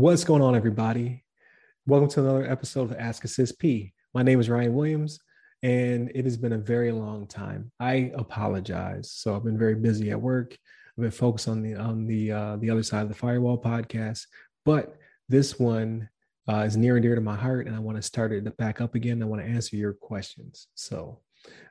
[0.00, 1.24] What's going on, everybody?
[1.86, 3.92] Welcome to another episode of Ask A CISSP.
[4.14, 5.20] My name is Ryan Williams,
[5.62, 7.70] and it has been a very long time.
[7.78, 9.12] I apologize.
[9.12, 10.56] So I've been very busy at work.
[10.96, 14.22] I've been focused on the on the uh, the other side of the firewall podcast,
[14.64, 14.96] but
[15.28, 16.08] this one
[16.48, 18.80] uh, is near and dear to my heart, and I want to start it back
[18.80, 19.22] up again.
[19.22, 20.68] I want to answer your questions.
[20.76, 21.20] So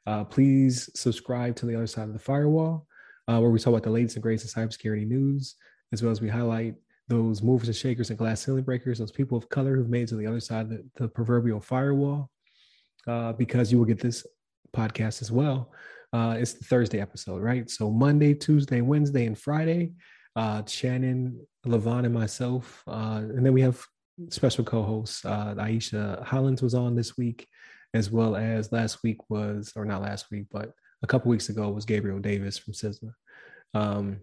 [0.06, 2.86] uh, please subscribe to the other side of the firewall,
[3.28, 5.56] uh, where we talk about the latest and greatest cybersecurity news,
[5.92, 6.76] as well as we highlight
[7.10, 10.16] those movers and shakers and glass ceiling breakers, those people of color who've made to
[10.16, 12.30] the other side of the, the proverbial firewall,
[13.08, 14.26] uh, because you will get this
[14.76, 15.74] podcast as well.
[16.14, 17.70] Uh, it's the Thursday episode, right?
[17.70, 19.94] So Monday, Tuesday, Wednesday, and Friday,
[20.36, 23.84] uh, Shannon, Levon, and myself, uh, and then we have
[24.30, 25.26] special co-hosts.
[25.26, 27.48] Uh, Aisha Hollins was on this week,
[27.94, 31.70] as well as last week was, or not last week, but a couple weeks ago
[31.70, 33.14] was Gabriel Davis from CISMA.
[33.74, 34.18] Um,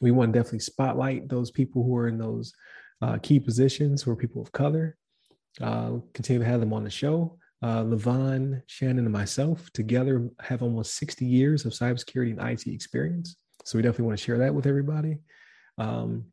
[0.00, 2.52] we want to definitely spotlight those people who are in those
[3.02, 4.96] uh, key positions who are people of color.
[5.60, 7.38] Uh, continue to have them on the show.
[7.62, 13.36] Uh, Levon, Shannon, and myself together have almost 60 years of cybersecurity and IT experience.
[13.64, 15.18] So we definitely want to share that with everybody.
[15.78, 16.26] Um,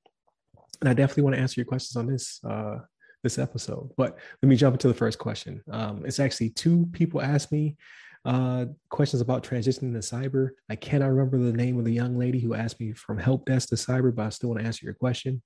[0.81, 2.79] and I definitely want to answer your questions on this uh,
[3.23, 3.89] this episode.
[3.95, 5.63] But let me jump into the first question.
[5.71, 7.77] Um, it's actually two people asked me
[8.25, 10.51] uh, questions about transitioning to cyber.
[10.69, 13.69] I cannot remember the name of the young lady who asked me from help desk
[13.69, 15.41] to cyber, but I still want to answer your question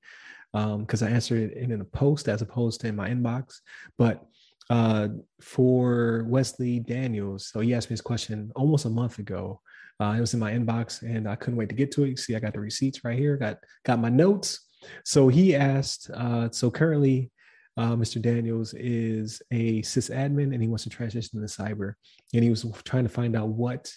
[0.53, 3.55] because um, I answered it in, a post as opposed to in my inbox.
[3.97, 4.23] But
[4.69, 5.09] uh,
[5.41, 9.61] for Wesley Daniels, so he asked me this question almost a month ago.
[9.99, 12.09] Uh, it was in my inbox, and I couldn't wait to get to it.
[12.09, 13.35] You see, I got the receipts right here.
[13.35, 14.59] Got got my notes.
[15.03, 16.11] So he asked.
[16.13, 17.31] Uh, so currently,
[17.77, 18.19] uh, Mr.
[18.19, 21.93] Daniels is a sysadmin and he wants to transition into cyber.
[22.33, 23.91] And he was trying to find out what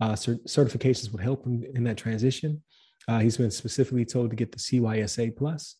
[0.00, 2.62] uh, cert- certifications would help him in that transition.
[3.08, 5.76] Uh, he's been specifically told to get the CySA plus,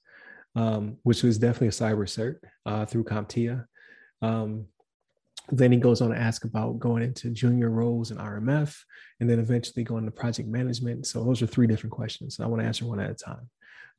[0.57, 2.37] um, which was definitely a cyber cert
[2.67, 3.65] uh, through CompTIA.
[4.23, 4.67] Um,
[5.51, 8.77] then he goes on to ask about going into junior roles in RMF
[9.21, 11.07] and then eventually going to project management.
[11.07, 12.41] So those are three different questions.
[12.41, 13.51] I want to answer one at a time.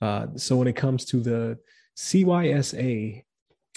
[0.01, 1.57] Uh, so when it comes to the
[1.97, 3.23] CySA,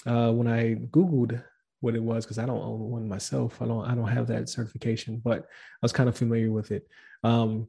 [0.05, 1.43] uh, when I Googled
[1.79, 4.49] what it was, because I don't own one myself, I don't I don't have that
[4.49, 6.87] certification, but I was kind of familiar with it.
[7.23, 7.67] Um,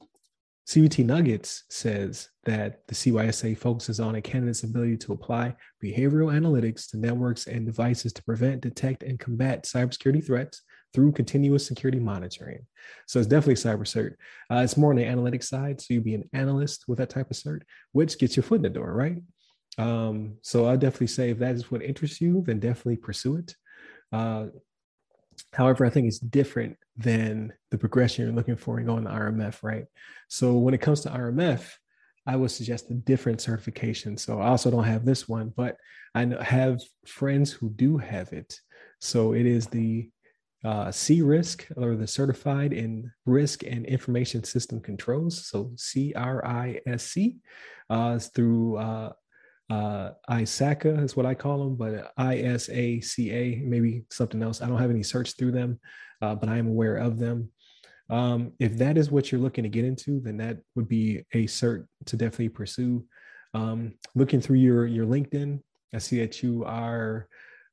[0.69, 6.89] CBT Nuggets says that the CySA focuses on a candidate's ability to apply behavioral analytics
[6.91, 10.63] to networks and devices to prevent, detect, and combat cybersecurity threats
[10.95, 12.65] through continuous security monitoring.
[13.07, 14.15] So it's definitely cyber cert.
[14.51, 15.81] Uh, it's more on the analytics side.
[15.81, 18.63] So you'd be an analyst with that type of cert, which gets your foot in
[18.63, 19.17] the door, right?
[19.79, 23.55] Um, so I'll definitely say if that is what interests you, then definitely pursue it.
[24.13, 24.47] Uh,
[25.53, 29.63] however, I think it's different than the progression you're looking for in going to RMF,
[29.63, 29.87] right?
[30.29, 31.71] So when it comes to RMF,
[32.27, 34.17] I would suggest a different certification.
[34.17, 35.77] So I also don't have this one, but
[36.15, 38.61] I have friends who do have it.
[39.01, 40.09] So it is the
[40.65, 45.47] uh, Risk or the Certified in Risk and Information System Controls.
[45.47, 47.37] So CRISC
[47.91, 49.13] uh, through uh,
[49.71, 54.61] uh, ISACA is what I call them, but ISACA, maybe something else.
[54.61, 55.81] I don't have any search through them,
[56.21, 57.51] uh, but I am aware of them.
[58.11, 61.45] Um, if that is what you're looking to get into, then that would be a
[61.45, 63.05] cert to definitely pursue.
[63.55, 65.61] Um, looking through your your LinkedIn,
[65.95, 67.29] I see that you are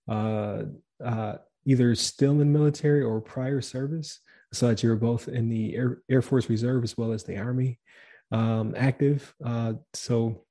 [0.07, 0.63] uh,
[1.03, 1.35] uh,
[1.65, 4.19] either still in military or prior service,
[4.53, 7.79] so that you're both in the Air, Air Force Reserve as well as the Army
[8.31, 9.33] um, active.
[9.43, 10.45] Uh, so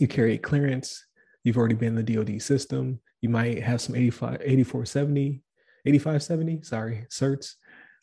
[0.00, 1.04] you carry clearance,
[1.44, 5.42] you've already been in the DoD system, you might have some 85, 8470,
[5.86, 7.54] 8570, sorry, certs.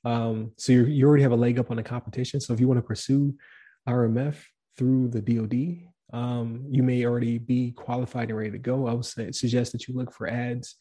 [0.05, 2.41] Um, so you you already have a leg up on the competition.
[2.41, 3.35] So if you want to pursue
[3.87, 4.35] RMF
[4.77, 8.87] through the DoD, um, you may already be qualified and ready to go.
[8.87, 10.75] I would say, suggest that you look for ads.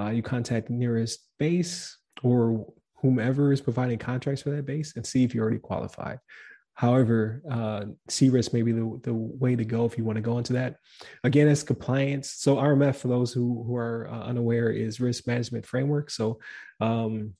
[0.00, 2.66] Uh, you contact nearest base or
[3.00, 6.18] whomever is providing contracts for that base and see if you're already qualified.
[6.78, 10.38] However, uh, CRISC may be the, the way to go if you want to go
[10.38, 10.76] into that.
[11.24, 12.30] Again, it's compliance.
[12.30, 16.08] So RMF, for those who, who are uh, unaware, is risk management framework.
[16.08, 16.38] So
[16.80, 17.34] um,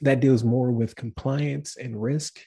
[0.00, 2.40] that deals more with compliance and risk.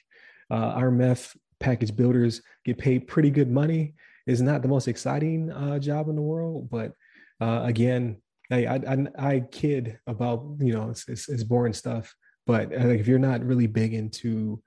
[0.50, 3.94] Uh, RMF package builders get paid pretty good money.
[4.26, 6.92] It's not the most exciting uh, job in the world, but
[7.40, 8.20] uh, again,
[8.52, 12.14] I, I, I kid about you know it's, it's, it's boring stuff.
[12.46, 14.62] But uh, if you're not really big into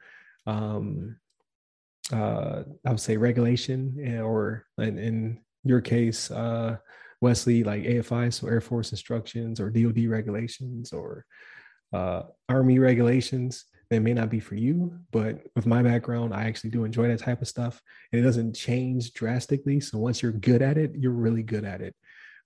[0.48, 1.18] um,
[2.12, 6.78] uh, I would say regulation eh, or in, in your case, uh,
[7.20, 11.26] Wesley, like AFI, so Air Force instructions or DoD regulations or
[11.94, 15.00] uh, Army regulations, that may not be for you.
[15.12, 17.82] But with my background, I actually do enjoy that type of stuff.
[18.12, 19.80] And it doesn't change drastically.
[19.80, 21.96] So once you're good at it, you're really good at it.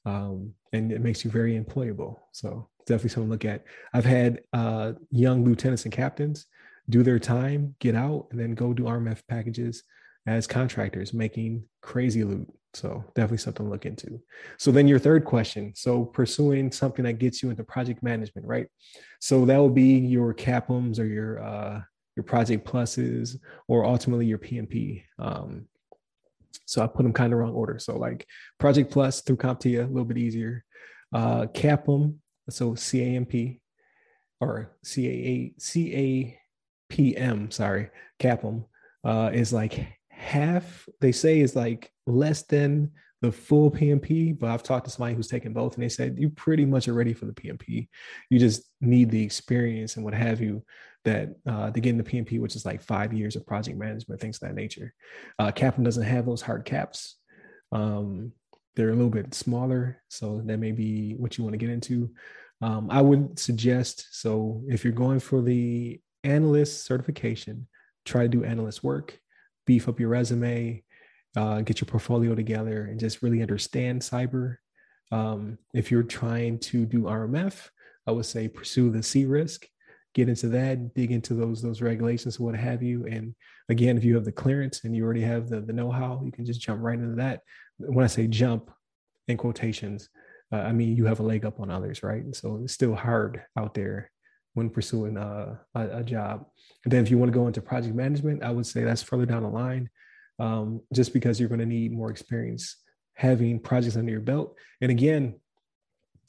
[0.05, 2.19] Um, and it makes you very employable.
[2.31, 3.65] So definitely something to look at.
[3.93, 6.45] I've had uh, young lieutenants and captains
[6.91, 9.83] do their time, get out, and then go do RMF packages
[10.27, 12.47] as contractors, making crazy loot.
[12.73, 14.21] So definitely something to look into.
[14.57, 15.73] So then your third question.
[15.75, 18.67] So pursuing something that gets you into project management, right?
[19.19, 21.81] So that will be your CAPMs or your uh,
[22.15, 25.03] your project pluses or ultimately your PMP.
[25.17, 25.67] Um,
[26.65, 27.79] so I put them kind of wrong order.
[27.79, 28.25] So like
[28.59, 30.63] project plus through CompTIA, a little bit easier.
[31.13, 32.15] Uh, CAPM,
[32.49, 33.59] so CAMP
[34.39, 36.37] or CAA,
[36.91, 37.89] CAPM, sorry,
[38.19, 38.65] CAPM
[39.03, 42.91] uh, is like half they say is like less than
[43.21, 46.29] the full PMP, but I've talked to somebody who's taken both and they said you
[46.29, 47.87] pretty much are ready for the PMP.
[48.29, 50.63] You just need the experience and what have you
[51.05, 54.21] that uh, to get in the PMP, which is like five years of project management,
[54.21, 54.93] things of that nature.
[55.39, 57.17] Uh, CAPM doesn't have those hard caps.
[57.71, 58.33] Um,
[58.75, 62.11] they're a little bit smaller, so that may be what you want to get into.
[62.61, 67.67] Um, I would suggest so if you're going for the analyst certification,
[68.05, 69.19] try to do analyst work
[69.65, 70.83] beef up your resume,
[71.35, 74.57] uh, get your portfolio together, and just really understand cyber.
[75.11, 77.69] Um, if you're trying to do RMF,
[78.07, 79.65] I would say pursue the CRISC,
[80.13, 83.05] get into that, dig into those those regulations, what have you.
[83.05, 83.35] And
[83.69, 86.45] again, if you have the clearance and you already have the the know-how, you can
[86.45, 87.41] just jump right into that.
[87.77, 88.71] When I say jump,
[89.27, 90.09] in quotations,
[90.51, 92.23] uh, I mean you have a leg up on others, right?
[92.23, 94.11] And So it's still hard out there
[94.53, 96.45] when pursuing a, a, a job.
[96.83, 99.25] And then if you want to go into project management, I would say that's further
[99.25, 99.89] down the line,
[100.39, 102.77] um, just because you're going to need more experience
[103.15, 104.57] having projects under your belt.
[104.81, 105.35] And again,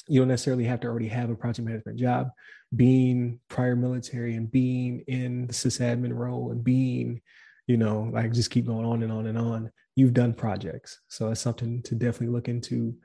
[0.09, 2.31] you don't necessarily have to already have a project management job.
[2.75, 7.21] Being prior military and being in the sysadmin role and being,
[7.67, 9.71] you know, like just keep going on and on and on.
[9.95, 12.97] You've done projects, so that's something to definitely look into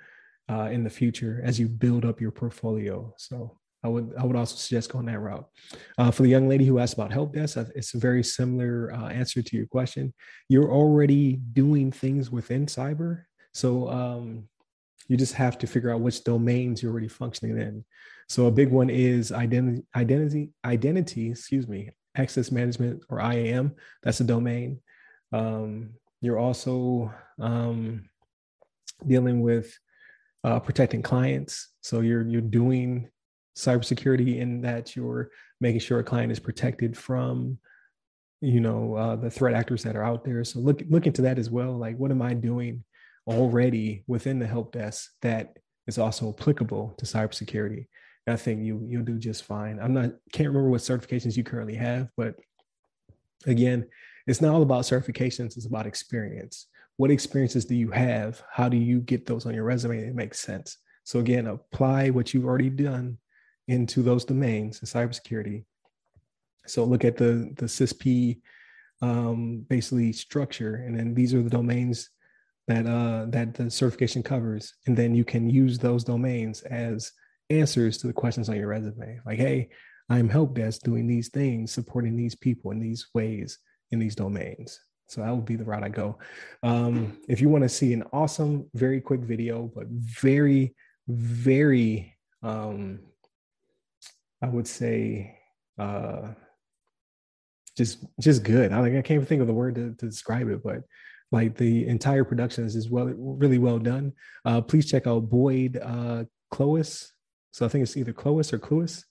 [0.50, 3.14] uh, in the future as you build up your portfolio.
[3.18, 5.48] So I would I would also suggest going that route.
[5.98, 9.08] Uh, for the young lady who asked about help desk, it's a very similar uh,
[9.08, 10.14] answer to your question.
[10.50, 13.24] You're already doing things within cyber,
[13.54, 14.50] so um,
[15.08, 17.86] you just have to figure out which domains you're already functioning in.
[18.28, 21.32] So a big one is identity identity identity.
[21.32, 23.74] Excuse me, access management or IAM.
[24.04, 24.82] That's a domain.
[25.32, 28.10] Um, you're also um,
[29.06, 29.74] dealing with
[30.44, 31.70] uh, protecting clients.
[31.82, 33.10] So you're you're doing
[33.58, 37.58] cybersecurity in that you're making sure a client is protected from
[38.40, 40.44] you know uh, the threat actors that are out there.
[40.44, 41.78] So look look into that as well.
[41.78, 42.84] Like what am i doing
[43.26, 45.58] already within the help desk that
[45.88, 47.88] is also applicable to cybersecurity?
[48.28, 49.80] And i think you you'll do just fine.
[49.80, 52.36] I'm not can't remember what certifications you currently have but
[53.46, 53.88] again
[54.28, 56.68] it's not all about certifications it's about experience.
[56.98, 58.42] What experiences do you have?
[58.52, 60.00] How do you get those on your resume?
[60.00, 60.78] It makes sense.
[61.06, 63.18] So again apply what you've already done
[63.68, 65.66] into those domains in cybersecurity.
[66.66, 68.42] So look at the the CISSP
[69.02, 72.10] um, basically structure, and then these are the domains
[72.68, 77.12] that uh, that the certification covers, and then you can use those domains as
[77.50, 79.20] answers to the questions on your resume.
[79.26, 79.70] Like, hey,
[80.10, 83.60] I'm help desk doing these things, supporting these people in these ways
[83.92, 84.80] in these domains.
[85.08, 86.18] So that would be the route I go.
[86.64, 90.76] Um, if you want to see an awesome, very quick video, but very,
[91.08, 93.00] very um,
[94.42, 95.38] I would say
[95.80, 96.30] uh,
[97.76, 98.72] just just good.
[98.72, 100.84] I like I can't even think of the word to, to describe it, but
[101.32, 104.14] like the entire production is just well really well done.
[104.46, 107.12] Uh, please check out Boyd uh, Clois.
[107.52, 109.04] So I think it's either Clois or Clois.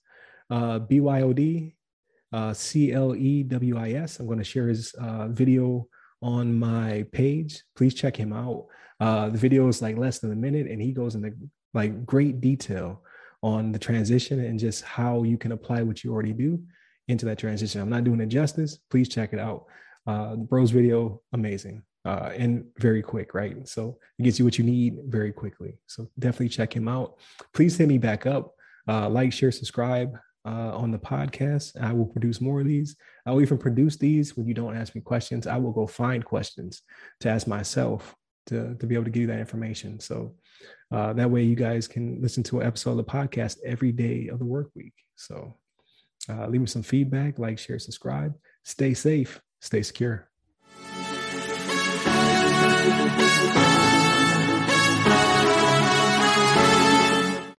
[0.49, 1.75] Uh, B Y O D
[2.31, 4.19] uh, C L E W I S.
[4.19, 5.87] I'm going to share his uh, video
[6.21, 7.63] on my page.
[7.75, 8.65] Please check him out.
[8.99, 11.33] Uh, the video is like less than a minute, and he goes into
[11.73, 13.03] like great detail
[13.43, 16.61] on the transition and just how you can apply what you already do
[17.07, 17.81] into that transition.
[17.81, 18.79] I'm not doing it justice.
[18.89, 19.65] Please check it out.
[20.05, 23.67] Uh, bros video, amazing uh, and very quick, right?
[23.67, 25.77] So it gets you what you need very quickly.
[25.87, 27.19] So definitely check him out.
[27.53, 28.53] Please hit me back up.
[28.87, 31.79] Uh, like, share, subscribe uh, on the podcast.
[31.81, 32.95] I will produce more of these.
[33.25, 35.47] I will even produce these when you don't ask me questions.
[35.47, 36.81] I will go find questions
[37.19, 38.15] to ask myself
[38.47, 39.99] to, to be able to give you that information.
[39.99, 40.35] So
[40.91, 44.29] uh, that way, you guys can listen to an episode of the podcast every day
[44.29, 44.93] of the work week.
[45.15, 45.55] So
[46.29, 48.33] uh, leave me some feedback, like, share, subscribe.
[48.63, 50.29] Stay safe, stay secure.